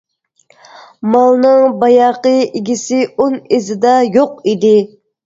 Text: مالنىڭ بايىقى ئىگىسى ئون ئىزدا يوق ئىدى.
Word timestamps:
مالنىڭ 1.15 1.75
بايىقى 1.83 2.31
ئىگىسى 2.61 3.03
ئون 3.11 3.37
ئىزدا 3.59 3.93
يوق 4.17 4.41
ئىدى. 4.53 4.73